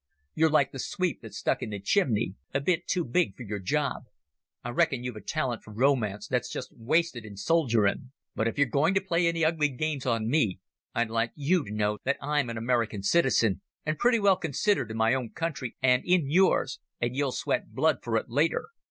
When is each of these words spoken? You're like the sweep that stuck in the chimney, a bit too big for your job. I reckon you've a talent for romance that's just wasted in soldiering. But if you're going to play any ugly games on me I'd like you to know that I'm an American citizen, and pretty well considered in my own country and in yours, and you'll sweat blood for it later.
You're 0.33 0.49
like 0.49 0.71
the 0.71 0.79
sweep 0.79 1.21
that 1.21 1.31
stuck 1.35 1.61
in 1.61 1.69
the 1.69 1.79
chimney, 1.79 2.33
a 2.55 2.59
bit 2.59 2.87
too 2.87 3.05
big 3.05 3.35
for 3.37 3.43
your 3.43 3.59
job. 3.59 4.05
I 4.63 4.71
reckon 4.71 5.03
you've 5.03 5.15
a 5.15 5.21
talent 5.21 5.61
for 5.61 5.71
romance 5.73 6.27
that's 6.27 6.49
just 6.49 6.73
wasted 6.75 7.23
in 7.23 7.37
soldiering. 7.37 8.11
But 8.35 8.47
if 8.47 8.57
you're 8.57 8.65
going 8.65 8.95
to 8.95 8.99
play 9.01 9.27
any 9.27 9.45
ugly 9.45 9.69
games 9.69 10.07
on 10.07 10.27
me 10.27 10.59
I'd 10.95 11.11
like 11.11 11.33
you 11.35 11.63
to 11.65 11.71
know 11.71 11.99
that 12.03 12.17
I'm 12.19 12.49
an 12.49 12.57
American 12.57 13.03
citizen, 13.03 13.61
and 13.85 13.99
pretty 13.99 14.19
well 14.19 14.37
considered 14.37 14.89
in 14.89 14.97
my 14.97 15.13
own 15.13 15.29
country 15.33 15.75
and 15.83 16.01
in 16.03 16.31
yours, 16.31 16.79
and 16.99 17.15
you'll 17.15 17.31
sweat 17.31 17.71
blood 17.75 17.97
for 18.01 18.17
it 18.17 18.27
later. 18.27 18.69